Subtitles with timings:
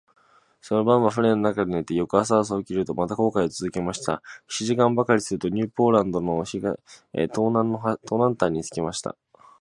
[0.63, 4.23] その晩は舟の中で寝て、翌朝早く起きると、また航海をつづけました。
[4.47, 6.71] 七時間ばかりすると、ニューポランドの東
[7.13, 7.77] 南
[8.35, 9.15] 端に着きました。